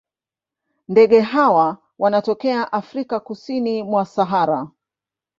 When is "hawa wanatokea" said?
1.21-2.71